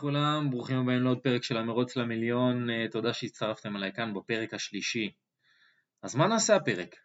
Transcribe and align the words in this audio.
לכולם, 0.00 0.50
ברוכים 0.50 0.78
הבאים 0.78 1.02
לעוד 1.02 1.18
פרק 1.18 1.42
של 1.42 1.56
המרוץ 1.56 1.96
למיליון, 1.96 2.70
אה, 2.70 2.86
תודה 2.90 3.12
שהצטרפתם 3.12 3.76
אליי 3.76 3.92
כאן 3.92 4.14
בפרק 4.14 4.54
השלישי. 4.54 5.10
אז 6.02 6.14
מה 6.14 6.26
נעשה 6.26 6.56
הפרק? 6.56 6.96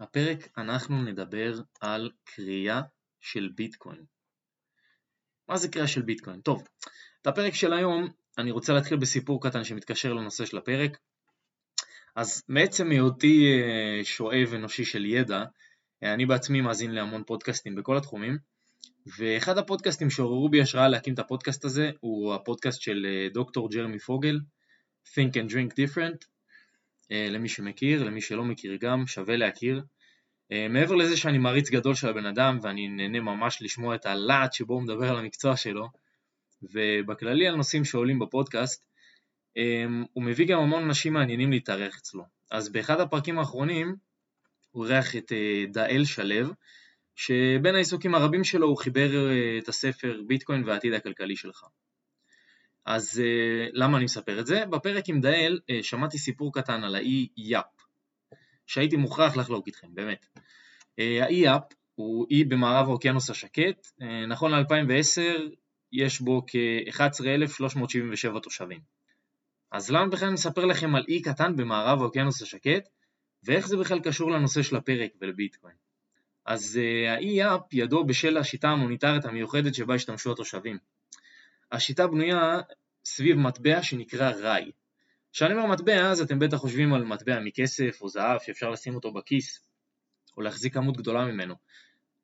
הפרק 0.00 0.38
אנחנו 0.58 1.02
נדבר 1.02 1.52
על 1.80 2.10
קריאה 2.24 2.80
של 3.20 3.50
ביטקוין. 3.54 4.04
מה 5.48 5.56
זה 5.56 5.68
קריאה 5.68 5.86
של 5.86 6.02
ביטקוין? 6.02 6.40
טוב, 6.40 6.68
את 7.22 7.26
הפרק 7.26 7.54
של 7.54 7.72
היום 7.72 8.08
אני 8.38 8.50
רוצה 8.50 8.72
להתחיל 8.72 8.98
בסיפור 8.98 9.42
קטן 9.42 9.64
שמתקשר 9.64 10.12
לנושא 10.12 10.44
של 10.46 10.58
הפרק. 10.58 10.98
אז 12.16 12.42
מעצם 12.48 12.90
היותי 12.90 13.62
אה, 13.62 14.04
שואב 14.04 14.54
אנושי 14.54 14.84
של 14.84 15.04
ידע, 15.04 15.44
אה, 16.02 16.14
אני 16.14 16.26
בעצמי 16.26 16.60
מאזין 16.60 16.90
להמון 16.90 17.24
פודקאסטים 17.26 17.74
בכל 17.74 17.96
התחומים, 17.96 18.38
ואחד 19.18 19.58
הפודקאסטים 19.58 20.10
שעוררו 20.10 20.48
בי 20.48 20.60
השראה 20.60 20.88
להקים 20.88 21.14
את 21.14 21.18
הפודקאסט 21.18 21.64
הזה 21.64 21.90
הוא 22.00 22.34
הפודקאסט 22.34 22.80
של 22.80 23.06
אה, 23.08 23.28
דוקטור 23.32 23.70
ג'רמי 23.70 23.98
פוגל, 23.98 24.40
Think 25.06 25.32
and 25.32 25.52
Drink 25.52 25.72
Different, 25.72 26.26
אה, 27.12 27.28
למי 27.30 27.48
שמכיר, 27.48 28.04
למי 28.04 28.20
שלא 28.20 28.44
מכיר 28.44 28.76
גם, 28.80 29.06
שווה 29.06 29.36
להכיר. 29.36 29.82
אה, 30.52 30.68
מעבר 30.68 30.94
לזה 30.94 31.16
שאני 31.16 31.38
מעריץ 31.38 31.70
גדול 31.70 31.94
של 31.94 32.08
הבן 32.08 32.26
אדם 32.26 32.58
ואני 32.62 32.88
נהנה 32.88 33.20
ממש 33.20 33.58
לשמוע 33.62 33.94
את 33.94 34.06
הלהט 34.06 34.52
שבו 34.52 34.74
הוא 34.74 34.82
מדבר 34.82 35.10
על 35.10 35.18
המקצוע 35.18 35.56
שלו, 35.56 35.88
ובכללי 36.62 37.48
על 37.48 37.54
נושאים 37.56 37.84
שעולים 37.84 38.18
בפודקאסט, 38.18 38.86
הוא 40.12 40.24
מביא 40.24 40.46
גם 40.46 40.58
המון 40.58 40.82
אנשים 40.82 41.12
מעניינים 41.12 41.50
להתארח 41.50 41.98
אצלו. 41.98 42.24
אז 42.50 42.68
באחד 42.68 43.00
הפרקים 43.00 43.38
האחרונים 43.38 43.96
הוא 44.70 44.86
אירח 44.86 45.16
את 45.16 45.32
דאל 45.72 46.04
שלו, 46.04 46.50
שבין 47.16 47.74
העיסוקים 47.74 48.14
הרבים 48.14 48.44
שלו 48.44 48.66
הוא 48.66 48.76
חיבר 48.76 49.30
אה, 49.30 49.58
את 49.58 49.68
הספר 49.68 50.20
ביטקוין 50.26 50.64
והעתיד 50.64 50.92
הכלכלי 50.92 51.36
שלך. 51.36 51.64
אז 52.86 53.22
אה, 53.24 53.68
למה 53.72 53.96
אני 53.96 54.04
מספר 54.04 54.40
את 54.40 54.46
זה? 54.46 54.66
בפרק 54.66 55.08
עם 55.08 55.20
דאל 55.20 55.60
אה, 55.70 55.82
שמעתי 55.82 56.18
סיפור 56.18 56.52
קטן 56.52 56.84
על 56.84 56.94
האי 56.94 57.28
יאפ, 57.36 57.64
שהייתי 58.66 58.96
מוכרח 58.96 59.36
לחלוק 59.36 59.66
איתכם, 59.66 59.88
באמת. 59.94 60.26
האי 60.98 61.34
יאפ 61.34 61.62
הוא 61.94 62.26
אי 62.30 62.44
במערב 62.44 62.88
האוקיינוס 62.88 63.30
השקט, 63.30 63.86
נכון 64.28 64.54
ל-2010 64.54 65.20
יש 65.92 66.20
בו 66.20 66.42
כ-11,377 66.46 68.40
תושבים. 68.42 68.80
אז 69.72 69.90
למה 69.90 70.06
בכלל 70.06 70.28
אני 70.28 70.36
אספר 70.36 70.64
לכם 70.64 70.94
על 70.94 71.04
אי 71.08 71.22
קטן 71.22 71.56
במערב 71.56 72.00
האוקיינוס 72.00 72.42
השקט, 72.42 72.88
ואיך 73.44 73.68
זה 73.68 73.76
בכלל 73.76 74.00
קשור 74.00 74.30
לנושא 74.30 74.62
של 74.62 74.76
הפרק 74.76 75.10
ולביטקוין? 75.20 75.85
אז 76.46 76.80
אה, 76.82 77.14
ה-E-Up 77.14 77.62
ידוע 77.72 78.02
בשל 78.02 78.36
השיטה 78.36 78.68
המוניטרית 78.68 79.24
המיוחדת 79.24 79.74
שבה 79.74 79.94
השתמשו 79.94 80.32
התושבים. 80.32 80.78
השיטה 81.72 82.06
בנויה 82.06 82.60
סביב 83.04 83.36
מטבע 83.36 83.82
שנקרא 83.82 84.30
ראי. 84.30 84.70
כשאני 85.32 85.54
אומר 85.54 85.66
מטבע 85.66 86.10
אז 86.10 86.20
אתם 86.20 86.38
בטח 86.38 86.56
חושבים 86.56 86.94
על 86.94 87.04
מטבע 87.04 87.40
מכסף 87.40 87.98
או 88.00 88.08
זהב 88.08 88.38
שאפשר 88.40 88.70
לשים 88.70 88.94
אותו 88.94 89.12
בכיס 89.12 89.60
או 90.36 90.42
להחזיק 90.42 90.74
כמות 90.74 90.96
גדולה 90.96 91.24
ממנו. 91.24 91.54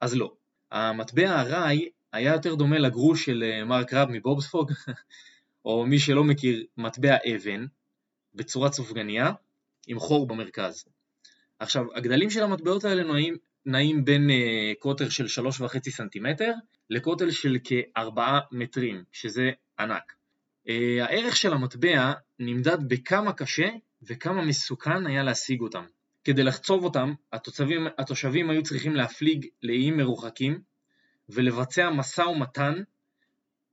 אז 0.01 0.15
לא. 0.15 0.35
המטבע 0.71 1.41
הראי 1.41 1.89
היה 2.13 2.33
יותר 2.33 2.55
דומה 2.55 2.79
לגרוש 2.79 3.25
של 3.25 3.45
אה, 3.47 3.65
מרק 3.65 3.93
רב 3.93 4.09
מבובספוג, 4.11 4.73
או 5.65 5.87
מי 5.87 5.99
שלא 5.99 6.25
מכיר, 6.25 6.67
מטבע 6.77 7.17
אבן, 7.35 7.67
בצורת 8.35 8.73
סופגניה, 8.73 9.33
עם 9.87 9.99
חור 9.99 10.27
במרכז. 10.27 10.85
עכשיו, 11.59 11.85
הגדלים 11.95 12.31
של 12.31 12.43
המטבעות 12.43 12.85
האלה 12.85 13.03
נעים 13.05 13.37
נעים 13.67 14.05
בין 14.05 14.31
uh, 14.31 14.79
קוטר 14.79 15.09
של 15.09 15.25
3.5 15.25 15.91
סנטימטר 15.91 16.53
לקוטר 16.91 17.31
של 17.31 17.57
כ-4 17.65 18.21
מטרים, 18.53 19.05
שזה 19.13 19.51
ענק. 19.79 20.13
Uh, 20.67 20.71
הערך 21.03 21.37
של 21.37 21.53
המטבע 21.53 22.13
נמדד 22.39 22.89
בכמה 22.89 23.33
קשה 23.33 23.69
וכמה 24.03 24.43
מסוכן 24.45 25.07
היה 25.07 25.23
להשיג 25.23 25.61
אותם. 25.61 25.85
כדי 26.25 26.43
לחצוב 26.43 26.85
אותם, 26.85 27.15
התושבים, 27.33 27.87
התושבים 27.99 28.51
היו 28.51 28.63
צריכים 28.63 28.97
להפליג 28.97 29.47
לאיים 29.63 29.97
מרוחקים 29.97 30.61
ולבצע 31.29 31.91
משא 31.91 32.21
ומתן 32.21 32.83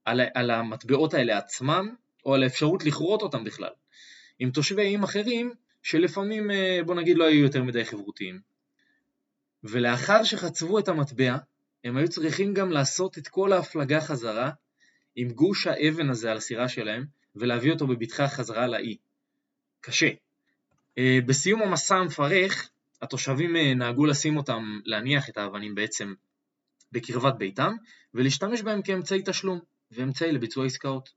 על, 0.05 0.21
על 0.33 0.51
המטבעות 0.51 1.13
האלה 1.13 1.37
עצמם, 1.37 1.95
או 2.25 2.33
על 2.33 2.43
האפשרות 2.43 2.85
לכרות 2.85 3.21
אותם 3.21 3.43
בכלל, 3.43 3.69
עם 4.39 4.51
תושבי 4.51 4.81
איים 4.81 5.03
אחרים 5.03 5.53
שלפעמים, 5.83 6.51
אה, 6.51 6.79
בוא 6.85 6.95
נגיד, 6.95 7.17
לא 7.17 7.23
היו 7.23 7.43
יותר 7.43 7.63
מדי 7.63 7.85
חברותיים. 7.85 8.48
ולאחר 9.63 10.23
שחצבו 10.23 10.79
את 10.79 10.87
המטבע, 10.87 11.37
הם 11.83 11.97
היו 11.97 12.09
צריכים 12.09 12.53
גם 12.53 12.71
לעשות 12.71 13.17
את 13.17 13.27
כל 13.27 13.53
ההפלגה 13.53 14.01
חזרה 14.01 14.51
עם 15.15 15.29
גוש 15.29 15.67
האבן 15.67 16.09
הזה 16.09 16.31
על 16.31 16.37
הסירה 16.37 16.69
שלהם, 16.69 17.05
ולהביא 17.35 17.71
אותו 17.71 17.87
בבטחה 17.87 18.27
חזרה 18.27 18.67
לאי. 18.67 18.97
קשה. 19.81 20.09
אה, 20.97 21.19
בסיום 21.25 21.61
המסע 21.61 21.95
המפרך, 21.95 22.69
התושבים 23.01 23.55
אה, 23.55 23.73
נהגו 23.73 24.05
לשים 24.05 24.37
אותם, 24.37 24.79
להניח 24.85 25.29
את 25.29 25.37
האבנים 25.37 25.75
בעצם 25.75 26.13
בקרבת 26.91 27.33
ביתם, 27.37 27.75
ולהשתמש 28.13 28.61
בהם 28.61 28.81
כאמצעי 28.81 29.21
תשלום 29.25 29.59
ואמצעי 29.91 30.31
לביצוע 30.31 30.65
עסקאות. 30.65 31.09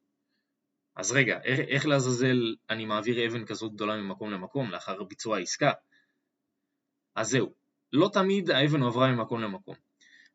אז 0.97 1.12
רגע, 1.12 1.41
איך 1.44 1.86
לעזאזל 1.86 2.54
אני 2.70 2.84
מעביר 2.84 3.26
אבן 3.26 3.44
כזאת 3.44 3.72
גדולה 3.72 3.97
ממקום 3.97 4.30
למקום 4.30 4.70
לאחר 4.70 5.03
ביצוע 5.03 5.36
העסקה? 5.36 5.72
אז 7.14 7.28
זהו, 7.30 7.53
לא 7.92 8.10
תמיד 8.12 8.50
האבן 8.50 8.80
הועברה 8.80 9.12
ממקום 9.12 9.41
למקום. 9.41 9.75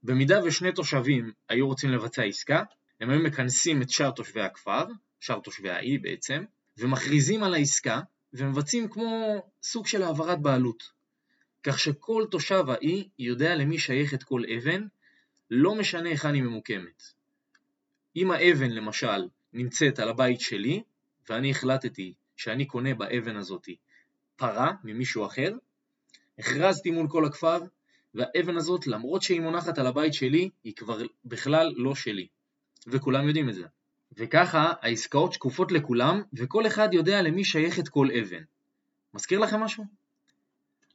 במידה 0.03 0.43
ושני 0.43 0.71
תושבים 0.71 1.31
היו 1.49 1.67
רוצים 1.67 1.91
לבצע 1.91 2.23
עסקה, 2.23 2.63
הם 3.01 3.09
היו 3.09 3.19
מכנסים 3.19 3.81
את 3.81 3.89
שאר 3.89 4.11
תושבי 4.11 4.41
הכפר, 4.41 4.85
שאר 5.19 5.39
תושבי 5.39 5.69
האי 5.69 5.97
בעצם, 5.97 6.43
ומכריזים 6.77 7.43
על 7.43 7.53
העסקה, 7.53 8.01
ומבצעים 8.33 8.89
כמו 8.89 9.41
סוג 9.63 9.87
של 9.87 10.03
העברת 10.03 10.41
בעלות. 10.41 10.83
כך 11.63 11.79
שכל 11.79 12.25
תושב 12.31 12.63
האי 12.69 13.09
יודע 13.19 13.55
למי 13.55 13.79
שייכת 13.79 14.23
כל 14.23 14.41
אבן, 14.57 14.83
לא 15.51 15.75
משנה 15.75 16.09
היכן 16.09 16.33
היא 16.33 16.43
ממוקמת. 16.43 17.03
אם 18.15 18.31
האבן 18.31 18.69
למשל 18.69 19.27
נמצאת 19.53 19.99
על 19.99 20.09
הבית 20.09 20.41
שלי, 20.41 20.83
ואני 21.29 21.51
החלטתי 21.51 22.13
שאני 22.35 22.65
קונה 22.65 22.93
באבן 22.93 23.35
הזאתי 23.35 23.75
פרה 24.35 24.71
ממישהו 24.83 25.25
אחר, 25.25 25.53
הכרזתי 26.39 26.91
מול 26.91 27.07
כל 27.09 27.25
הכפר, 27.25 27.59
והאבן 28.13 28.57
הזאת, 28.57 28.87
למרות 28.87 29.21
שהיא 29.21 29.41
מונחת 29.41 29.79
על 29.79 29.87
הבית 29.87 30.13
שלי, 30.13 30.49
היא 30.63 30.73
כבר 30.75 31.01
בכלל 31.25 31.73
לא 31.77 31.95
שלי. 31.95 32.27
וכולם 32.87 33.27
יודעים 33.27 33.49
את 33.49 33.55
זה. 33.55 33.63
וככה 34.17 34.73
העסקאות 34.81 35.33
שקופות 35.33 35.71
לכולם, 35.71 36.21
וכל 36.33 36.67
אחד 36.67 36.93
יודע 36.93 37.21
למי 37.21 37.45
שייכת 37.45 37.87
כל 37.87 38.07
אבן. 38.21 38.43
מזכיר 39.13 39.39
לכם 39.39 39.59
משהו? 39.59 39.83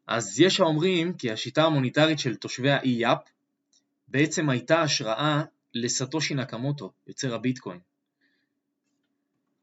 אז 0.06 0.40
יש 0.40 0.60
האומרים 0.60 1.14
כי 1.14 1.30
השיטה 1.30 1.64
המוניטרית 1.64 2.18
של 2.18 2.36
תושבי 2.36 2.70
האי 2.70 2.90
יאפ 2.90 3.22
בעצם 4.08 4.50
הייתה 4.50 4.82
השראה 4.82 5.42
לסטושי 5.74 6.34
נקמוטו, 6.34 6.92
יוצר 7.06 7.34
הביטקוין. 7.34 7.78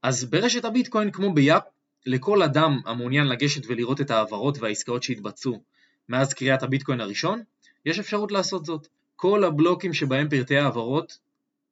אז 0.02 0.26
ברשת 0.26 0.66
הביטקוין, 0.66 1.12
כמו 1.12 1.34
ביאפ, 1.34 1.64
לכל 2.06 2.44
אדם 2.44 2.80
המעוניין 2.86 3.28
לגשת 3.28 3.62
ולראות 3.68 4.02
את 4.02 4.12
ההעברות 4.12 4.58
והעסקאות 4.58 5.04
שהתבצעו 5.04 5.64
מאז 6.09 6.34
קריאת 6.34 6.64
הביטקוין 6.64 7.02
הראשון, 7.02 7.44
יש 7.86 8.00
אפשרות 8.00 8.31
לעשות 8.31 8.66
זאת. 8.66 8.88
כל 9.16 9.44
הבלוקים 9.44 9.94
שבהם 9.94 10.30
פרטי 10.30 10.58
העברות 10.58 11.18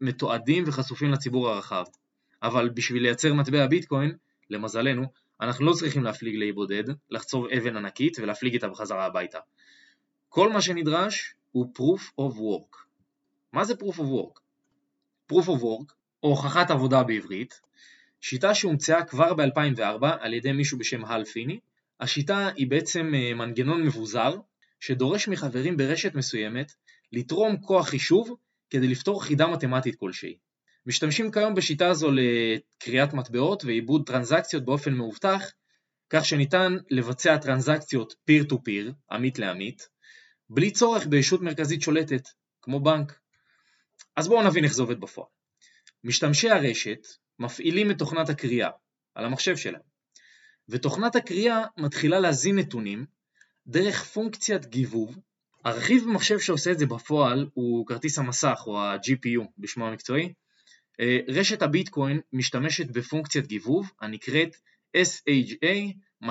מתועדים 0.02 0.64
וחשופים 0.68 1.12
לציבור 1.12 1.50
הרחב. 1.50 1.84
אבל 2.44 2.70
בשביל 2.70 3.04
לייצר 3.04 3.34
מטבע 3.34 3.68
ביטקוין, 3.68 4.18
למזלנו, 4.50 5.04
אנחנו 5.42 5.66
לא 5.66 5.74
צריכים 5.74 6.04
להפליג 6.04 6.36
לאי 6.36 6.52
בודד, 6.52 6.84
לחצוב 7.10 7.48
אבן 7.58 7.78
ענקית 7.78 8.20
ולהפליג 8.20 8.54
איתה 8.54 8.68
בחזרה 8.68 9.06
הביתה. 9.06 9.40
כל 10.30 10.54
מה 10.54 10.62
שנדרש 10.62 11.36
הוא 11.52 11.74
proof 11.78 12.02
of 12.22 12.34
work. 12.34 12.78
מה 13.54 13.64
זה 13.64 13.74
proof 13.74 13.96
of 13.96 14.04
work? 14.04 14.40
proof 15.32 15.46
of 15.46 15.62
work, 15.62 15.94
או 16.24 16.30
הוכחת 16.30 16.72
עבודה 16.72 17.04
בעברית, 17.04 17.62
שיטה 18.22 18.54
שהומצאה 18.54 19.04
כבר 19.04 19.34
ב-2004 19.34 20.08
על 20.20 20.34
ידי 20.34 20.52
מישהו 20.52 20.78
בשם 20.78 21.06
הל 21.06 21.26
פיני. 21.26 21.60
השיטה 22.00 22.50
היא 22.56 22.68
בעצם 22.68 23.12
אה, 23.16 23.34
מנגנון 23.34 23.84
מבוזר 23.84 24.36
שדורש 24.80 25.28
מחברים 25.28 25.78
ברשת 25.78 26.16
מסוימת 26.16 26.72
לתרום 27.12 27.58
כוח 27.58 27.90
חישוב 27.90 28.36
כדי 28.70 28.88
לפתור 28.88 29.24
חידה 29.24 29.48
מתמטית 29.48 29.96
כלשהי. 29.96 30.38
משתמשים 30.86 31.32
כיום 31.32 31.56
בשיטה 31.56 31.88
הזו 31.88 32.12
לקריאת 32.12 33.14
מטבעות 33.14 33.66
ועיבוד 33.66 34.08
טרנזקציות 34.08 34.66
באופן 34.66 34.94
מאובטח, 34.94 35.52
כך 36.10 36.26
שניתן 36.26 36.78
לבצע 36.90 37.38
טרנזקציות 37.38 38.16
פיר 38.26 38.44
טו 38.44 38.64
פיר, 38.64 38.94
עמית 39.12 39.40
לעמית, 39.40 39.88
בלי 40.50 40.72
צורך 40.72 41.08
בישות 41.08 41.42
מרכזית 41.42 41.82
שולטת, 41.82 42.28
כמו 42.62 42.80
בנק. 42.80 43.20
אז 44.16 44.28
בואו 44.28 44.48
נבין 44.48 44.64
איך 44.64 44.74
זה 44.74 44.82
עובד 44.82 45.00
בפועל. 45.00 45.28
משתמשי 46.04 46.50
הרשת 46.50 47.08
מפעילים 47.40 47.92
את 47.92 47.98
תוכנת 47.98 48.30
הקריאה 48.30 48.70
על 49.16 49.26
המחשב 49.26 49.58
שלהם, 49.58 49.82
ותוכנת 50.70 51.16
הקריאה 51.16 51.66
מתחילה 51.78 52.20
להזין 52.20 52.60
נתונים 52.60 53.06
דרך 53.68 54.04
פונקציית 54.04 54.66
גיבוב. 54.66 55.18
הרכיב 55.66 56.04
במחשב 56.04 56.40
שעושה 56.40 56.72
את 56.72 56.80
זה 56.80 56.86
בפועל 56.86 57.50
הוא 57.54 57.88
כרטיס 57.88 58.20
המסך 58.20 58.64
או 58.68 58.80
ה-GPU 58.80 59.44
בשמו 59.58 59.88
המקצועי, 59.88 60.34
אה, 61.00 61.20
רשת 61.28 61.62
הביטקוין 61.62 62.20
משתמשת 62.34 62.92
בפונקציית 62.92 63.48
גיבוב 63.48 63.92
הנקראת 64.02 64.56
SHA-256. 64.98 66.28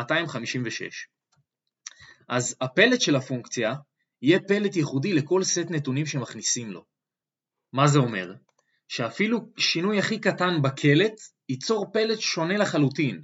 אז 2.28 2.56
הפלט 2.60 3.00
של 3.00 3.16
הפונקציה 3.16 3.74
יהיה 4.22 4.40
פלט 4.40 4.76
ייחודי 4.76 5.12
לכל 5.12 5.44
סט 5.44 5.70
נתונים 5.70 6.06
שמכניסים 6.06 6.70
לו. 6.70 6.84
מה 7.72 7.86
זה 7.88 7.98
אומר? 7.98 8.34
שאפילו 8.88 9.52
שינוי 9.56 9.98
הכי 9.98 10.20
קטן 10.20 10.62
בקלט 10.62 11.20
ייצור 11.48 11.92
פלט 11.92 12.20
שונה 12.20 12.56
לחלוטין. 12.56 13.22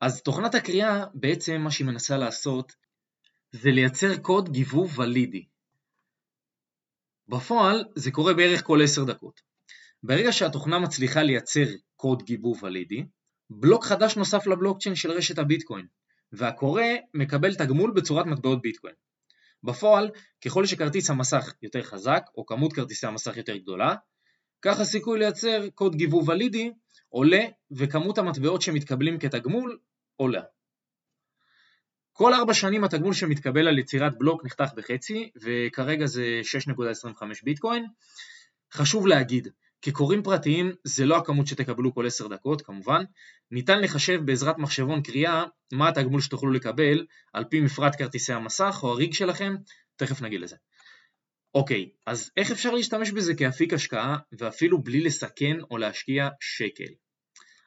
אז 0.00 0.22
תוכנת 0.22 0.54
הקריאה 0.54 1.04
בעצם 1.14 1.60
מה 1.60 1.70
שהיא 1.70 1.86
מנסה 1.86 2.16
לעשות 2.16 2.72
זה 3.52 3.70
לייצר 3.70 4.16
קוד 4.16 4.48
גיבוב 4.48 4.98
ולידי. 4.98 5.44
בפועל 7.28 7.84
זה 7.94 8.10
קורה 8.10 8.34
בערך 8.34 8.62
כל 8.64 8.82
10 8.84 9.04
דקות. 9.04 9.40
ברגע 10.02 10.32
שהתוכנה 10.32 10.78
מצליחה 10.78 11.22
לייצר 11.22 11.64
קוד 11.96 12.22
גיבוב 12.22 12.64
ולידי, 12.64 13.04
בלוק 13.50 13.84
חדש 13.84 14.16
נוסף 14.16 14.46
לבלוקצ'יין 14.46 14.94
של 14.94 15.10
רשת 15.10 15.38
הביטקוין, 15.38 15.86
והקורא 16.32 16.82
מקבל 17.14 17.54
תגמול 17.54 17.90
בצורת 17.90 18.26
מטבעות 18.26 18.62
ביטקוין. 18.62 18.94
בפועל, 19.62 20.10
ככל 20.44 20.66
שכרטיס 20.66 21.10
המסך 21.10 21.54
יותר 21.62 21.82
חזק, 21.82 22.22
או 22.36 22.46
כמות 22.46 22.72
כרטיסי 22.72 23.06
המסך 23.06 23.36
יותר 23.36 23.56
גדולה, 23.56 23.94
כך 24.62 24.80
הסיכוי 24.80 25.18
לייצר 25.18 25.68
קוד 25.74 25.94
גיבוב 25.96 26.28
ולידי 26.28 26.70
עולה, 27.08 27.40
וכמות 27.70 28.18
המטבעות 28.18 28.62
שמתקבלים 28.62 29.18
כתגמול 29.18 29.78
עולה. 30.20 30.42
כל 32.12 32.34
ארבע 32.34 32.54
שנים 32.54 32.84
התגמול 32.84 33.14
שמתקבל 33.14 33.68
על 33.68 33.78
יצירת 33.78 34.18
בלוק 34.18 34.44
נחתך 34.44 34.70
בחצי, 34.76 35.30
וכרגע 35.42 36.06
זה 36.06 36.40
6.25 36.68 37.24
ביטקוין. 37.44 37.86
חשוב 38.72 39.06
להגיד, 39.06 39.48
כקוראים 39.82 40.22
פרטיים 40.22 40.72
זה 40.84 41.06
לא 41.06 41.16
הכמות 41.16 41.46
שתקבלו 41.46 41.94
כל 41.94 42.06
10 42.06 42.28
דקות 42.28 42.62
כמובן, 42.62 43.04
ניתן 43.50 43.80
לחשב 43.80 44.20
בעזרת 44.24 44.58
מחשבון 44.58 45.02
קריאה 45.02 45.44
מה 45.72 45.88
התגמול 45.88 46.20
שתוכלו 46.20 46.52
לקבל 46.52 47.06
על 47.32 47.44
פי 47.44 47.60
מפרט 47.60 47.98
כרטיסי 47.98 48.32
המסך 48.32 48.80
או 48.82 48.92
הריג 48.92 49.12
שלכם, 49.12 49.54
תכף 49.96 50.22
נגיד 50.22 50.40
לזה. 50.40 50.56
אוקיי, 51.54 51.90
אז 52.06 52.30
איך 52.36 52.50
אפשר 52.50 52.70
להשתמש 52.70 53.10
בזה 53.10 53.34
כאפיק 53.34 53.72
השקעה 53.72 54.16
ואפילו 54.32 54.82
בלי 54.82 55.00
לסכן 55.00 55.56
או 55.70 55.78
להשקיע 55.78 56.28
שקל? 56.40 56.92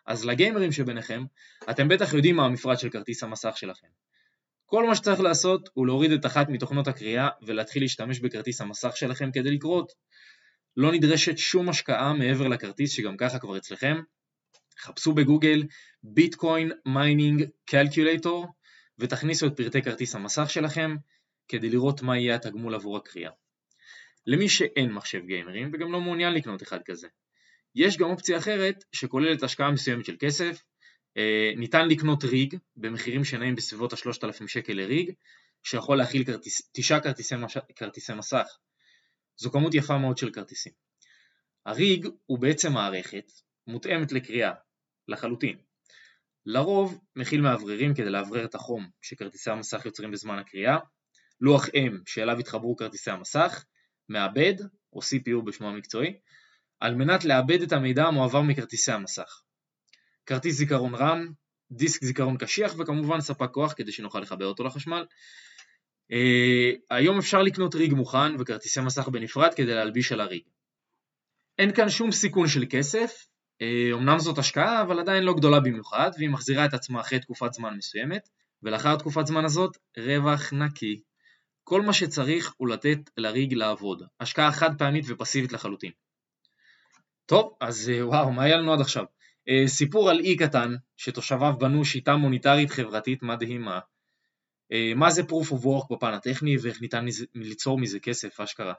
אז 0.06 0.26
לגיימרים 0.26 0.72
שביניכם, 0.72 1.24
אתם 1.70 1.88
בטח 1.88 2.14
יודעים 2.14 2.36
מה 2.36 2.46
המפרט 2.46 2.80
של 2.80 2.90
כרטיס 2.90 3.24
המסך 3.24 3.58
שלכם. 3.58 3.88
כל 4.66 4.88
מה 4.88 4.96
שצריך 4.96 5.20
לעשות 5.20 5.70
הוא 5.74 5.88
להוריד 5.88 6.12
את 6.12 6.26
אחת 6.26 6.50
מתוכנות 6.50 6.88
הקריאה 6.88 7.30
ולהתחיל 7.42 7.84
להשתמש 7.84 8.20
בכרטיס 8.20 8.62
המסך 8.62 8.98
שלכם 8.98 9.32
כדי 9.32 9.52
לקרות. 9.52 9.92
לא 10.78 10.92
נדרשת 10.92 11.38
שום 11.38 11.70
השקעה 11.70 12.14
מעבר 12.14 12.48
לכרטיס 12.48 12.92
שגם 12.92 13.18
ככה 13.18 13.40
כבר 13.40 13.58
אצלכם. 13.58 14.02
חפשו 14.80 15.14
בגוגל 15.14 15.64
Bitcoin 16.04 16.72
mining 16.86 17.46
calculator 17.66 18.48
ותכניסו 19.00 19.48
את 19.48 19.58
פרטי 19.58 19.82
כרטיס 19.82 20.16
המסך 20.16 20.50
שלכם 20.50 20.96
כדי 21.48 21.70
לראות 21.70 22.02
מה 22.02 22.18
יהיה 22.18 22.36
התגמול 22.36 22.76
עבור 22.76 22.98
הכרייה. 22.98 23.32
למי 24.28 24.50
שאין 24.50 24.92
מחשב 24.92 25.26
גיימרים 25.26 25.72
וגם 25.74 25.92
לא 25.92 26.02
מעוניין 26.02 26.34
לקנות 26.34 26.64
אחד 26.64 26.80
כזה. 26.86 27.08
יש 27.76 27.98
גם 27.98 28.10
אופציה 28.10 28.38
אחרת 28.38 28.84
שכוללת 28.92 29.44
השקעה 29.44 29.72
מסוימת 29.72 30.06
של 30.06 30.16
כסף, 30.20 30.64
אה, 31.18 31.52
ניתן 31.58 31.88
לקנות 31.88 32.24
rig 32.24 32.58
במחירים 32.76 33.24
שנעים 33.24 33.56
בסביבות 33.56 33.94
ה-3,000 33.94 34.48
שקל 34.48 34.74
ל 34.74 34.81
rig, 34.81 35.12
שיכול 35.64 35.98
להכיל 35.98 36.24
כרטיס, 36.24 36.70
תשעה 36.74 37.00
כרטיסי, 37.00 37.36
מש... 37.36 37.58
כרטיסי 37.76 38.14
מסך. 38.14 38.48
זו 39.38 39.52
כמות 39.52 39.74
יפה 39.74 39.98
מאוד 39.98 40.18
של 40.18 40.32
כרטיסים. 40.32 40.74
הריג 41.66 42.08
הוא 42.26 42.40
בעצם 42.40 42.74
מערכת 42.74 43.32
מותאמת 43.68 44.12
לקריאה, 44.12 44.52
לחלוטין. 45.08 45.58
לרוב 46.46 47.00
מכיל 47.16 47.42
מאווררים 47.42 47.94
כדי 47.94 48.10
לאוורר 48.10 48.46
את 48.46 48.56
החום 48.56 48.90
שכרטיסי 49.02 49.52
המסך 49.52 49.86
יוצרים 49.86 50.12
בזמן 50.12 50.40
הקריאה, 50.40 50.78
לוח 51.42 51.68
M 51.68 51.94
שאליו 52.06 52.40
התחברו 52.40 52.76
כרטיסי 52.76 53.12
המסך, 53.12 53.66
מעבד, 54.10 54.54
או 54.94 55.00
CPU 55.00 55.46
בשמו 55.46 55.70
המקצועי, 55.70 56.14
על 56.84 56.96
מנת 56.96 57.26
לעבד 57.26 57.62
את 57.62 57.72
המידע 57.72 58.04
המועבר 58.04 58.42
מכרטיסי 58.42 58.92
המסך. 58.92 59.42
כרטיס 60.26 60.56
זיכרון 60.56 60.96
רם, 60.96 61.28
דיסק 61.72 62.04
זיכרון 62.04 62.38
קשיח 62.38 62.74
וכמובן 62.80 63.22
ספק 63.22 63.50
כוח 63.52 63.74
כדי 63.74 63.92
שנוכל 63.92 64.20
לחבר 64.20 64.46
אותו 64.46 64.64
לחשמל. 64.64 65.06
Uh, 66.12 66.16
היום 66.90 67.18
אפשר 67.18 67.42
לקנות 67.42 67.76
ריג 67.76 67.94
מוכן 67.94 68.36
וכרטיסי 68.40 68.82
מסך 68.82 69.08
בנפרד 69.08 69.54
כדי 69.54 69.74
להלביש 69.74 70.12
על 70.12 70.22
הריג. 70.22 70.44
אין 71.60 71.74
כאן 71.74 71.90
שום 71.90 72.12
סיכון 72.12 72.48
של 72.48 72.66
כסף, 72.70 73.26
uh, 73.62 73.96
אמנם 73.96 74.20
זאת 74.20 74.38
השקעה 74.38 74.82
אבל 74.82 75.00
עדיין 75.00 75.24
לא 75.24 75.34
גדולה 75.34 75.60
במיוחד 75.60 76.12
והיא 76.18 76.30
מחזירה 76.30 76.66
את 76.66 76.74
עצמה 76.74 77.02
אחרי 77.02 77.20
תקופת 77.20 77.54
זמן 77.54 77.78
מסוימת 77.78 78.30
ולאחר 78.64 78.96
תקופת 78.96 79.28
זמן 79.28 79.46
הזאת 79.46 79.78
רווח 79.98 80.54
נקי. 80.54 81.02
כל 81.64 81.82
מה 81.82 81.94
שצריך 81.94 82.54
הוא 82.58 82.68
לתת 82.68 83.00
לריג 83.18 83.54
לעבוד, 83.54 84.04
השקעה 84.20 84.52
חד 84.52 84.78
פעמית 84.78 85.06
ופסיבית 85.08 85.54
לחלוטין. 85.54 85.92
טוב, 87.26 87.56
אז 87.60 87.92
uh, 87.96 88.04
וואו, 88.06 88.32
מה 88.32 88.44
היה 88.44 88.58
לנו 88.58 88.74
עד 88.74 88.82
עכשיו? 88.82 89.06
אה, 89.50 89.68
סיפור 89.68 90.10
על 90.10 90.20
אי 90.20 90.38
קטן 90.38 90.76
שתושביו 90.98 91.54
בנו 91.60 91.86
שיטה 91.86 92.16
מוניטרית 92.16 92.72
חברתית 92.72 93.24
מדהימה. 93.24 93.80
אה, 94.72 94.92
מה 94.96 95.12
זה 95.12 95.22
proof 95.22 95.52
of 95.52 95.66
work 95.66 95.96
בפן 95.96 96.14
הטכני 96.14 96.58
ואיך 96.58 96.82
ניתן 96.82 97.06
ליצור 97.36 97.80
מזה 97.80 98.00
כסף 98.00 98.40
אשכרה. 98.40 98.74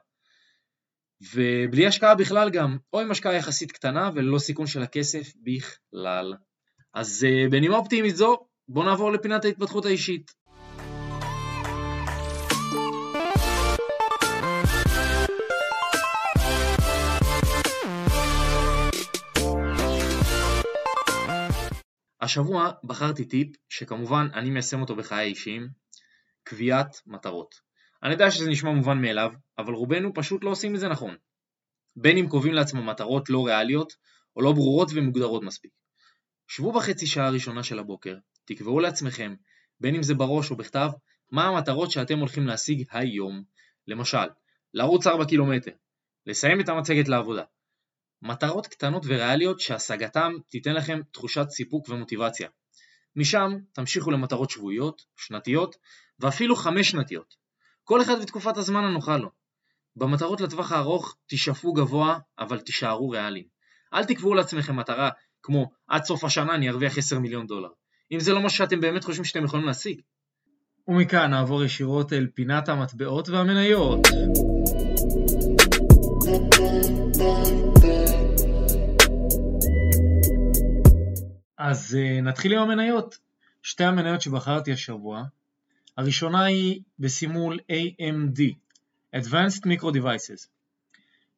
ובלי 1.35 1.87
השקעה 1.87 2.15
בכלל 2.15 2.51
גם, 2.51 2.77
או 2.93 3.01
עם 3.01 3.11
השקעה 3.11 3.35
יחסית 3.35 3.73
קטנה 3.73 4.11
וללא 4.15 4.39
סיכון 4.39 4.67
של 4.67 4.83
הכסף 4.83 5.33
בכלל. 5.43 6.35
אז 6.95 7.27
אה, 7.29 7.49
בנימה 7.51 7.77
אופטימית 7.77 8.17
זו, 8.17 8.47
בואו 8.69 8.85
נעבור 8.87 9.13
לפינת 9.13 9.45
ההתפתחות 9.45 9.87
האישית. 9.87 10.31
השבוע 22.25 22.71
בחרתי 22.85 23.25
טיפ 23.25 23.49
שכמובן 23.69 24.27
אני 24.35 24.51
מיישם 24.51 24.81
אותו 24.81 24.97
בחיי 24.97 25.19
האישיים, 25.19 25.69
קביעת 26.45 27.01
מטרות. 27.07 27.55
אני 28.03 28.13
יודע 28.13 28.31
שזה 28.31 28.51
נשמע 28.51 28.71
מובן 28.71 29.01
מאליו, 29.03 29.31
אבל 29.59 29.73
רובנו 29.73 30.15
פשוט 30.15 30.45
לא 30.45 30.51
עושים 30.51 30.75
את 30.75 30.81
זה 30.81 30.89
נכון. 30.89 31.17
בין 31.97 32.19
אם 32.19 32.29
קובעים 32.29 32.55
לעצמם 32.55 32.87
מטרות 32.87 33.31
לא 33.31 33.47
ריאליות, 33.47 33.93
או 34.37 34.43
לא 34.43 34.53
ברורות 34.53 34.89
ומוגדרות 34.95 35.43
מספיק. 35.43 35.71
שבו 36.49 36.73
בחצי 36.73 37.07
שעה 37.07 37.27
הראשונה 37.27 37.63
של 37.63 37.79
הבוקר, 37.79 38.17
תקבעו 38.45 38.81
לעצמכם, 38.81 39.35
בין 39.81 39.95
אם 39.95 40.03
זה 40.03 40.15
בראש 40.15 40.51
או 40.51 40.57
בכתב, 40.57 40.91
מה 41.31 41.45
המטרות 41.45 41.91
שאתם 41.91 42.19
הולכים 42.19 42.47
להשיג 42.47 42.85
היום. 42.91 43.45
למשל, 43.87 44.29
לרוץ 44.75 45.07
4 45.07 45.25
קילומטר, 45.25 45.73
לסיים 46.27 46.61
את 46.61 46.69
המצגת 46.69 47.09
לעבודה, 47.09 47.43
מטרות 48.25 48.67
קטנות 48.67 49.03
וריאליות 49.07 49.61
שהשגתם 49.61 50.33
תיתן 50.51 50.75
לכם 50.75 51.01
תחושת 51.13 51.47
סיפוק 51.51 51.89
ומוטיבציה. 51.89 52.49
משם 53.17 53.53
תמשיכו 53.73 54.11
למטרות 54.11 54.51
שבועיות, 54.51 55.03
שנתיות 55.17 55.77
ואפילו 56.21 56.57
חמש 56.57 56.91
שנתיות. 56.91 57.35
כל 57.85 58.03
אחד 58.03 58.15
ותקופת 58.23 58.57
הזמן 58.57 58.85
הנוחה 58.85 59.17
לו. 59.17 59.31
במטרות 59.97 60.41
לטווח 60.41 60.73
הארוך 60.73 61.17
תשאפו 61.27 61.73
גבוה 61.73 62.19
אבל 62.39 62.61
תישארו 62.61 63.11
ריאליים. 63.11 63.45
אל 63.95 64.05
תקבעו 64.05 64.35
לעצמכם 64.35 64.77
מטרה 64.77 65.11
כמו 65.43 65.71
עד 65.89 66.05
סוף 66.05 66.25
השנה 66.25 66.55
אני 66.55 66.71
ארוויח 66.71 66.99
10 66.99 67.19
מיליון 67.19 67.47
דולר. 67.47 67.69
אם 68.13 68.21
זה 68.21 68.33
לא 68.33 68.43
מה 68.43 68.51
שאתם 68.51 68.81
באמת 68.81 69.05
חושבים 69.05 69.25
שאתם 69.25 69.45
יכולים 69.45 69.67
להשיג. 69.67 70.01
ומכאן 70.89 71.31
נעבור 71.31 71.65
ישירות 71.65 72.13
אל 72.13 72.27
פינת 72.35 72.69
המטבעות 72.69 73.29
והמניות. 73.29 74.01
אז 81.67 81.99
אה, 82.01 82.23
נתחיל 82.23 82.55
עם 82.55 82.59
המניות. 82.59 83.19
שתי 83.63 83.85
המניות 83.85 84.21
שבחרתי 84.21 84.73
השבוע, 84.73 85.23
הראשונה 85.97 86.45
היא 86.45 86.81
בסימול 86.99 87.59
AMD, 87.73 88.41
Advanced 89.17 89.61
Micro 89.61 89.85
Devices. 89.85 90.47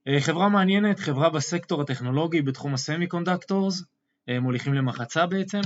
אה, 0.08 0.20
חברה 0.20 0.48
מעניינת, 0.48 0.98
חברה 0.98 1.30
בסקטור 1.30 1.82
הטכנולוגי 1.82 2.42
בתחום 2.42 2.74
ה 2.74 3.06
semiconductors, 3.06 3.80
אה, 3.80 4.40
מוליכים 4.40 4.74
למחצה 4.74 5.26
בעצם, 5.26 5.60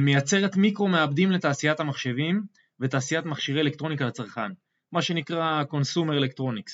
מייצרת 0.00 0.56
מיקרו 0.56 0.88
מעבדים 0.88 1.30
לתעשיית 1.30 1.80
המחשבים 1.80 2.42
ותעשיית 2.80 3.24
מכשירי 3.24 3.60
אלקטרוניקה 3.60 4.06
לצרכן, 4.06 4.52
מה 4.92 5.02
שנקרא 5.02 5.62
Consumer 5.70 6.22
Electronics. 6.22 6.72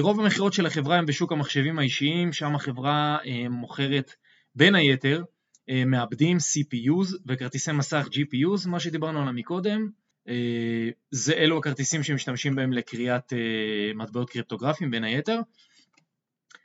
רוב 0.00 0.20
המכירות 0.20 0.52
של 0.52 0.66
החברה 0.66 0.96
הם 0.96 1.06
בשוק 1.06 1.32
המחשבים 1.32 1.78
האישיים, 1.78 2.32
שם 2.32 2.54
החברה 2.54 3.18
מוכרת 3.50 4.14
בין 4.54 4.74
היתר 4.74 5.18
אה, 5.18 5.37
מעבדים 5.86 6.36
CPUs 6.36 7.16
וכרטיסי 7.26 7.72
מסך 7.72 8.06
GPUs, 8.06 8.68
מה 8.68 8.80
שדיברנו 8.80 9.20
עליו 9.20 9.32
מקודם, 9.32 9.88
אה, 10.28 10.90
זה 11.10 11.32
אלו 11.34 11.58
הכרטיסים 11.58 12.02
שמשתמשים 12.02 12.54
בהם 12.54 12.72
לכריית 12.72 13.32
אה, 13.32 13.94
מטבעות 13.94 14.30
קריפטוגרפיים 14.30 14.90
בין 14.90 15.04
היתר. 15.04 15.40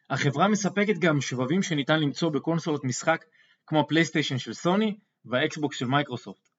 החברה 0.09 0.47
מספקת 0.47 0.97
גם 0.97 1.21
שבבים 1.21 1.63
שניתן 1.63 1.99
למצוא 1.99 2.29
בקונסולות 2.29 2.83
משחק 2.83 3.25
כמו 3.67 3.79
הפלייסטיישן 3.79 4.37
של 4.37 4.53
סוני 4.53 4.95
והאקסבוקס 5.25 5.77
של 5.77 5.85
מייקרוסופט. 5.85 6.49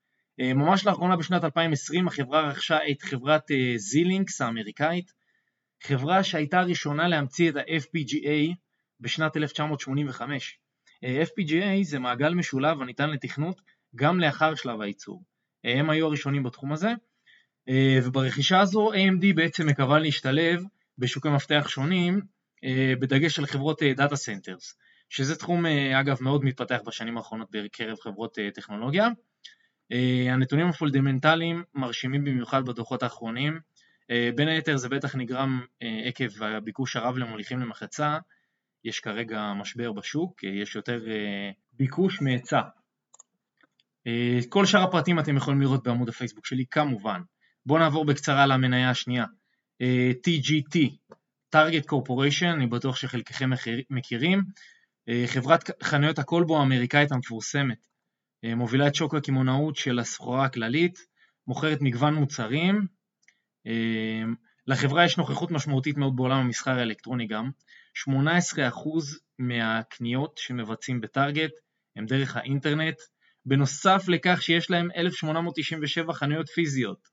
אה, 0.41 0.55
ממש 0.55 0.87
לאחרונה 0.87 1.17
בשנת 1.17 1.45
2020 1.45 2.09
החברה 2.09 2.51
רכשה 2.51 2.79
את 2.91 3.03
חברת 3.03 3.51
זילינקס 3.77 4.41
האמריקאית, 4.41 5.13
חברה 5.83 6.25
שהייתה 6.25 6.61
הראשונה 6.61 7.09
להמציא 7.09 7.51
את 7.51 7.57
ה-FPGA 7.57 8.55
בשנת 9.01 9.37
1985. 9.37 10.59
FPGA 11.05 11.83
זה 11.83 11.99
מעגל 11.99 12.35
משולב 12.35 12.83
הניתן 12.83 13.11
לתכנות 13.11 13.61
גם 13.97 14.21
לאחר 14.21 14.55
שלב 14.55 14.81
הייצור. 14.81 15.25
הם 15.65 15.91
היו 15.91 16.07
הראשונים 16.07 16.43
בתחום 16.43 16.73
הזה, 16.73 16.93
וברכישה 18.05 18.61
הזו 18.61 18.93
AMD 18.93 19.35
בעצם 19.35 19.67
מקווה 19.67 19.99
להשתלב 19.99 20.63
בשוקי 20.99 21.29
מפתח 21.29 21.69
שונים, 21.69 22.21
בדגש 23.01 23.39
על 23.39 23.47
חברות 23.47 23.83
data 23.83 24.17
centers, 24.17 24.79
שזה 25.09 25.37
תחום 25.37 25.67
אגב 26.01 26.19
מאוד 26.21 26.45
מתפתח 26.45 26.81
בשנים 26.87 27.17
האחרונות 27.17 27.49
בקרב 27.51 27.99
חברות 28.01 28.39
טכנולוגיה. 28.55 29.09
הנתונים 30.31 30.67
הפונדמנטליים 30.67 31.63
מרשימים 31.75 32.25
במיוחד 32.25 32.65
בדוחות 32.65 33.03
האחרונים, 33.03 33.61
בין 34.35 34.49
היתר 34.49 34.77
זה 34.77 34.89
בטח 34.89 35.17
נגרם 35.17 35.61
עקב 36.07 36.43
הביקוש 36.43 36.97
הרב 36.97 37.17
למוליכים 37.17 37.59
למחצה, 37.59 38.19
יש 38.85 39.01
כרגע 39.01 39.53
משבר 39.53 39.93
בשוק, 39.93 40.45
יש 40.45 40.77
יותר 40.77 41.01
ביקוש 41.73 42.23
מהיצע. 42.23 42.61
כל 44.49 44.67
שאר 44.67 44.83
הפרטים 44.83 45.19
אתם 45.19 45.37
יכולים 45.37 45.61
לראות 45.61 45.83
בעמוד 45.83 46.09
הפייסבוק 46.09 46.47
שלי 46.47 46.65
כמובן. 46.71 47.21
בואו 47.67 47.79
נעבור 47.79 48.05
בקצרה 48.05 48.47
למניה 48.47 48.91
השנייה, 48.91 49.25
TGT, 50.27 50.79
Target 51.57 51.85
Corporation, 51.93 52.47
אני 52.53 52.67
בטוח 52.67 52.97
שחלקכם 52.97 53.51
מכירים, 53.91 54.43
חברת 55.27 55.71
חנויות 55.83 56.19
הכלבו 56.19 56.59
האמריקאית 56.59 57.13
המפורסמת, 57.13 57.87
מובילה 58.57 58.87
את 58.87 58.95
שוק 58.95 59.15
הקמעונאות 59.15 59.77
של 59.77 59.99
הסחורה 59.99 60.45
הכללית, 60.45 60.99
מוכרת 61.47 61.79
מגוון 61.81 62.15
מוצרים, 62.15 62.87
לחברה 64.67 65.05
יש 65.05 65.19
נוכחות 65.19 65.51
משמעותית 65.51 65.97
מאוד 65.97 66.17
בעולם 66.17 66.37
המסחר 66.37 66.79
האלקטרוני 66.79 67.27
גם, 67.27 67.51
18% 67.97 68.09
מהקניות 69.39 70.39
שמבצעים 70.39 71.01
בטארגט 71.01 71.53
הם 71.97 72.07
דרך 72.07 72.37
האינטרנט, 72.37 72.97
בנוסף 73.47 74.05
לכך 74.09 74.43
שיש 74.43 74.71
להם 74.71 74.89
1897 74.97 76.13
חנויות 76.13 76.49
פיזיות. 76.49 77.09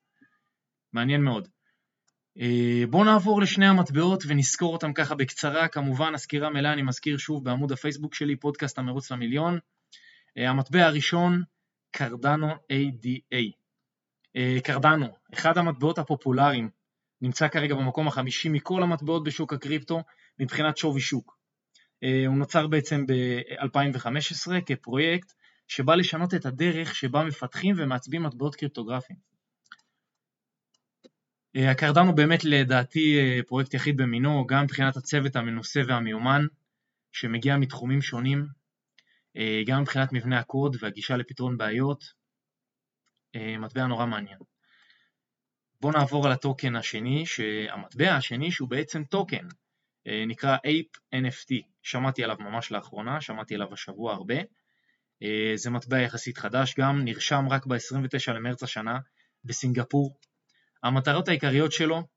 מעניין 0.93 1.21
מאוד. 1.21 1.47
אה, 2.39 2.83
בואו 2.89 3.03
נעבור 3.03 3.41
לשני 3.41 3.67
המטבעות 3.67 4.23
ונזכור 4.27 4.73
אותם 4.73 4.93
ככה 4.93 5.15
בקצרה, 5.15 5.67
כמובן 5.67 6.15
הסקירה 6.15 6.49
מלאה 6.49 6.73
אני 6.73 6.81
מזכיר 6.81 7.17
שוב 7.17 7.45
בעמוד 7.45 7.71
הפייסבוק 7.71 8.15
שלי, 8.15 8.35
פודקאסט 8.35 8.77
המרוץ 8.77 9.11
למיליון. 9.11 9.59
אה, 10.37 10.49
המטבע 10.49 10.85
הראשון, 10.85 11.43
קרדנו 11.91 12.47
ADA. 12.51 13.51
אה, 14.35 14.57
קרדנו, 14.63 15.07
אחד 15.33 15.57
המטבעות 15.57 15.99
הפופולריים, 15.99 16.69
נמצא 17.21 17.47
כרגע 17.47 17.75
במקום 17.75 18.07
החמישי 18.07 18.49
מכל 18.49 18.83
המטבעות 18.83 19.23
בשוק 19.23 19.53
הקריפטו 19.53 20.03
מבחינת 20.41 20.77
שווי 20.77 21.01
שוק. 21.01 21.37
הוא 22.27 22.35
נוצר 22.37 22.67
בעצם 22.67 23.05
ב-2015 23.05 24.51
כפרויקט 24.65 25.33
שבא 25.67 25.95
לשנות 25.95 26.33
את 26.33 26.45
הדרך 26.45 26.95
שבה 26.95 27.23
מפתחים 27.23 27.75
ומעצבים 27.77 28.23
מטבעות 28.23 28.55
קריפטוגרפיים. 28.55 29.19
הקרדן 31.55 32.05
הוא 32.05 32.15
באמת 32.15 32.43
לדעתי 32.43 33.19
פרויקט 33.47 33.73
יחיד 33.73 33.97
במינו, 33.97 34.45
גם 34.47 34.63
מבחינת 34.63 34.97
הצוות 34.97 35.35
המנוסה 35.35 35.81
והמיומן, 35.87 36.45
שמגיע 37.11 37.57
מתחומים 37.57 38.01
שונים, 38.01 38.47
גם 39.65 39.81
מבחינת 39.81 40.13
מבנה 40.13 40.39
הקוד 40.39 40.75
והגישה 40.79 41.17
לפתרון 41.17 41.57
בעיות, 41.57 42.13
מטבע 43.35 43.85
נורא 43.85 44.05
מעניין. 44.05 44.37
בואו 45.81 45.93
נעבור 45.93 46.25
על 46.25 46.31
הטוקן 46.31 46.75
השני, 46.75 47.25
שהמטבע 47.25 48.15
השני 48.15 48.51
שהוא 48.51 48.69
בעצם 48.69 49.03
טוקן, 49.03 49.47
נקרא 50.27 50.57
Ape 50.57 51.15
NFT, 51.15 51.55
שמעתי 51.83 52.23
עליו 52.23 52.35
ממש 52.39 52.71
לאחרונה, 52.71 53.21
שמעתי 53.21 53.55
עליו 53.55 53.73
השבוע 53.73 54.13
הרבה, 54.13 54.35
אה, 55.23 55.51
זה 55.55 55.69
מטבע 55.69 55.99
יחסית 55.99 56.37
חדש 56.37 56.75
גם, 56.79 57.01
נרשם 57.05 57.45
רק 57.49 57.65
ב-29 57.65 58.31
למרץ 58.31 58.63
השנה 58.63 58.99
בסינגפור. 59.43 60.17
המטרות 60.83 61.27
העיקריות 61.27 61.71
שלו, 61.71 62.07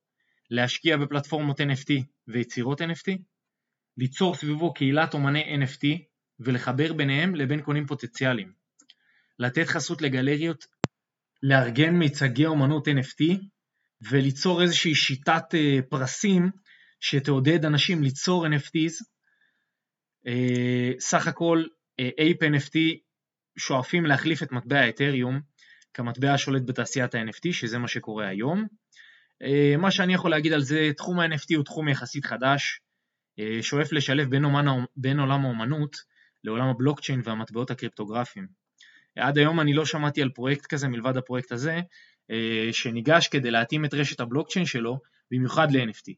להשקיע 0.51 0.97
בפלטפורמות 0.97 1.61
NFT 1.61 1.93
ויצירות 2.29 2.81
NFT, 2.81 3.13
ליצור 3.97 4.35
סביבו 4.35 4.75
קהילת 4.75 5.15
אומני 5.15 5.57
NFT 5.63 5.87
ולחבר 6.41 6.93
ביניהם 6.93 7.35
לבין 7.35 7.63
קונים 7.63 7.87
פוטנציאליים, 7.87 8.53
לתת 9.39 9.67
חסות 9.67 10.03
לגלריות, 10.03 10.67
לארגן 11.43 11.95
מיצגי 11.95 12.47
אומנות 12.47 12.89
NFT 12.89 13.25
וליצור 14.11 14.63
איזושהי 14.63 14.95
שיטת 14.95 15.55
אה, 15.55 15.79
פרסים 15.89 16.51
שתעודד 17.05 17.65
אנשים 17.65 18.03
ליצור 18.03 18.47
NFTs. 18.47 19.05
אה, 20.27 20.93
סך 20.99 21.27
הכל 21.27 21.65
אייפ 22.19 22.43
NFT 22.43 22.79
שואפים 23.59 24.07
להחליף 24.07 24.43
את 24.43 24.53
מטבע 24.53 24.79
האתריום 24.81 25.41
כמטבע 25.95 26.33
השולט 26.33 26.63
בתעשיית 26.67 27.15
ה-NFT, 27.15 27.53
שזה 27.53 27.79
מה 27.79 27.89
שקורה 27.89 28.29
היום. 28.29 28.67
אה, 29.43 29.77
מה 29.79 29.91
שאני 29.91 30.15
יכול 30.15 30.31
להגיד 30.31 30.53
על 30.53 30.63
זה, 30.63 30.91
תחום 30.97 31.21
ה-NFT 31.21 31.57
הוא 31.57 31.65
תחום 31.65 31.89
יחסית 31.89 32.25
חדש, 32.25 32.81
אה, 33.39 33.63
שואף 33.63 33.93
לשלב 33.93 34.31
בין, 34.31 34.45
אומן, 34.45 34.67
בין 34.97 35.21
עולם 35.21 35.45
האומנות 35.45 35.97
לעולם 36.45 36.67
הבלוקצ'יין 36.67 37.21
והמטבעות 37.25 37.71
הקריפטוגרפיים. 37.71 38.47
עד 39.19 39.39
היום 39.39 39.61
אני 39.61 39.75
לא 39.75 39.85
שמעתי 39.87 40.23
על 40.23 40.31
פרויקט 40.31 40.67
כזה 40.67 40.89
מלבד 40.89 41.17
הפרויקט 41.17 41.53
הזה, 41.53 41.81
אה, 42.31 42.69
שניגש 42.73 43.29
כדי 43.29 43.51
להתאים 43.51 43.85
את 43.85 43.95
רשת 43.95 44.21
הבלוקצ'יין 44.21 44.67
שלו, 44.67 45.01
במיוחד 45.31 45.73
ל-NFT. 45.73 46.15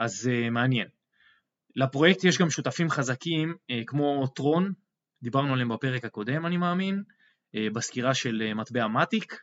אז 0.00 0.30
מעניין. 0.50 0.86
לפרויקט 1.76 2.24
יש 2.24 2.38
גם 2.38 2.50
שותפים 2.50 2.90
חזקים 2.90 3.54
אה, 3.70 3.82
כמו 3.86 4.26
טרון, 4.26 4.72
דיברנו 5.22 5.52
עליהם 5.52 5.68
בפרק 5.68 6.04
הקודם 6.04 6.46
אני 6.46 6.56
מאמין, 6.56 7.02
אה, 7.54 7.66
בסקירה 7.72 8.14
של 8.14 8.42
אה, 8.46 8.54
מטבע 8.54 8.86
מטיק, 8.86 9.40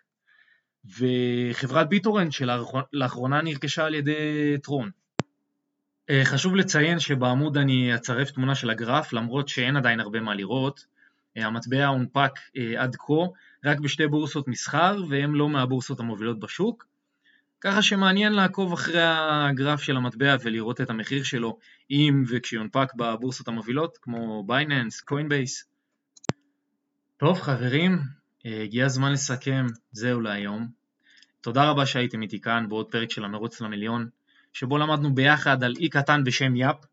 וחברת 0.86 1.90
ביטורנט 1.90 2.32
שלאחרונה 2.32 3.42
נרכשה 3.42 3.86
על 3.86 3.94
ידי 3.94 4.58
טרון. 4.64 4.90
חשוב 6.24 6.56
לציין 6.56 7.00
שבעמוד 7.00 7.58
אני 7.58 7.96
אצרף 7.96 8.32
תמונה 8.32 8.56
של 8.56 8.70
הגרף, 8.70 9.14
למרות 9.14 9.48
שאין 9.48 9.78
עדיין 9.78 10.00
הרבה 10.00 10.20
מה 10.20 10.36
לראות. 10.36 10.86
המטבע 11.36 11.86
הונפק 11.86 12.32
עד 12.78 12.96
כה 12.96 13.14
רק 13.66 13.80
בשתי 13.80 14.08
בורסות 14.08 14.48
מסחר, 14.48 15.04
והן 15.10 15.32
לא 15.32 15.50
מהבורסות 15.50 16.00
המובילות 16.00 16.40
בשוק. 16.40 16.86
ככה 17.62 17.82
שמעניין 17.82 18.34
לעקוב 18.34 18.74
אחרי 18.74 19.02
הגרף 19.04 19.82
של 19.82 19.98
המטבע 19.98 20.36
ולראות 20.44 20.82
את 20.82 20.90
המחיר 20.90 21.24
שלו 21.24 21.58
אם 21.92 22.24
וכשיונפק 22.28 22.94
בבורסות 22.96 23.48
המובילות 23.48 23.98
כמו 24.02 24.44
בייננס, 24.44 25.02
קוינבייס. 25.02 25.66
טוב 27.18 27.42
חברים, 27.42 28.00
הגיע 28.46 28.86
הזמן 28.86 29.12
לסכם, 29.12 29.66
זהו 29.92 30.22
להיום. 30.22 30.68
תודה 31.42 31.70
רבה 31.70 31.86
שהייתם 31.86 32.22
איתי 32.22 32.42
כאן 32.42 32.70
בעוד 32.70 32.92
פרק 32.92 33.12
של 33.12 33.26
המרוץ 33.26 33.62
למיליון, 33.62 34.10
שבו 34.54 34.78
למדנו 34.78 35.16
ביחד 35.16 35.64
על 35.64 35.74
אי 35.80 35.90
קטן 35.90 36.24
בשם 36.24 36.56
יאפ 36.56 36.86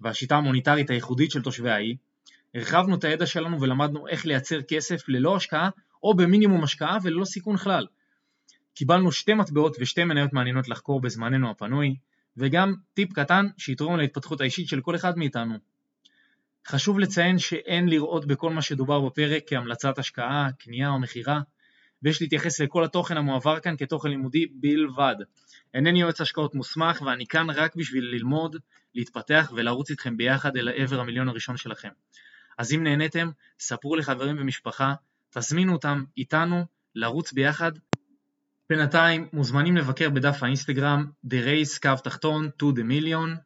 והשיטה 0.00 0.36
המוניטרית 0.36 0.90
הייחודית 0.90 1.30
של 1.30 1.42
תושבי 1.42 1.70
האי. 1.70 1.96
הרחבנו 2.54 2.94
את 2.94 3.04
הידע 3.04 3.26
שלנו 3.26 3.60
ולמדנו 3.60 4.08
איך 4.08 4.26
לייצר 4.26 4.62
כסף 4.62 5.08
ללא 5.08 5.36
השקעה 5.36 5.70
או 6.02 6.14
במינימום 6.14 6.64
השקעה 6.64 6.98
וללא 7.02 7.24
סיכון 7.24 7.56
כלל. 7.56 7.86
קיבלנו 8.74 9.12
שתי 9.12 9.34
מטבעות 9.34 9.76
ושתי 9.80 10.04
מניות 10.04 10.32
מעניינות 10.32 10.68
לחקור 10.68 11.00
בזמננו 11.00 11.50
הפנוי, 11.50 11.96
וגם 12.36 12.74
טיפ 12.94 13.12
קטן 13.12 13.46
שיתרום 13.58 13.96
להתפתחות 13.96 14.40
האישית 14.40 14.68
של 14.68 14.80
כל 14.80 14.96
אחד 14.96 15.18
מאיתנו. 15.18 15.54
חשוב 16.68 16.98
לציין 16.98 17.38
שאין 17.38 17.88
לראות 17.88 18.26
בכל 18.26 18.52
מה 18.52 18.62
שדובר 18.62 19.00
בפרק 19.00 19.42
כהמלצת 19.46 19.98
השקעה, 19.98 20.48
קנייה 20.58 20.88
או 20.88 21.00
מכירה, 21.00 21.40
ויש 22.02 22.22
להתייחס 22.22 22.60
לכל 22.60 22.84
התוכן 22.84 23.16
המועבר 23.16 23.60
כאן 23.60 23.76
כתוכן 23.78 24.08
לימודי 24.08 24.46
בלבד. 24.46 25.14
אינני 25.74 26.00
יועץ 26.00 26.20
השקעות 26.20 26.54
מוסמך 26.54 27.02
ואני 27.02 27.26
כאן 27.26 27.50
רק 27.50 27.76
בשביל 27.76 28.04
ללמוד, 28.04 28.56
להתפתח 28.94 29.52
ולרוץ 29.56 29.90
איתכם 29.90 30.16
ביחד 30.16 30.56
אל 30.56 30.68
עבר 30.68 31.00
המיליון 31.00 31.28
הראשון 31.28 31.56
שלכם. 31.56 31.88
אז 32.58 32.72
אם 32.72 32.82
נהניתם, 32.82 33.30
ספרו 33.58 33.96
לחברים 33.96 34.36
ומשפחה, 34.38 34.94
תזמינו 35.30 35.72
אותם 35.72 36.04
איתנו 36.16 36.64
לרוץ 36.94 37.32
ביחד 37.32 37.72
בינתיים 38.76 39.26
מוזמנים 39.32 39.76
לבקר 39.76 40.10
בדף 40.10 40.42
האינסטגרם 40.42 41.06
The 41.26 41.34
Race 41.46 41.78
קו 41.82 41.90
תחתון 42.04 42.50
to 42.62 42.66
the 42.76 42.80
million, 42.80 43.36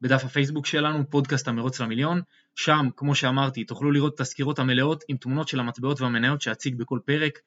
בדף 0.00 0.24
הפייסבוק 0.24 0.66
שלנו 0.66 1.10
פודקאסט 1.10 1.48
המרוץ 1.48 1.80
למיליון, 1.80 2.20
שם 2.54 2.88
כמו 2.96 3.14
שאמרתי 3.14 3.64
תוכלו 3.64 3.90
לראות 3.92 4.14
את 4.14 4.20
הסקירות 4.20 4.58
המלאות 4.58 5.04
עם 5.08 5.16
תמונות 5.16 5.48
של 5.48 5.60
המטבעות 5.60 6.00
והמניות 6.00 6.42
שאציג 6.42 6.78
בכל 6.78 6.98
פרק, 7.04 7.38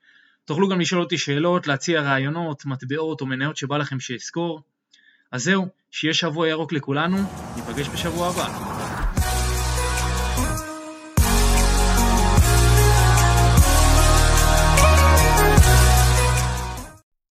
תוכלו 0.46 0.70
גם 0.70 0.80
לשאול 0.80 1.02
אותי 1.02 1.18
שאלות, 1.18 1.68
להציע 1.68 2.02
רעיונות, 2.02 2.66
מטבעות 2.66 3.22
או 3.22 3.26
מניות 3.26 3.58
שבא 3.58 3.78
לכם 3.78 4.00
שאזכור. 4.00 4.62
אז 5.32 5.44
זהו, 5.44 5.68
שיהיה 5.92 6.14
שבוע 6.14 6.48
ירוק 6.48 6.74
לכולנו, 6.74 7.18
ניפגש 7.56 7.90
בשבוע 7.90 8.28
הבא. 8.28 8.73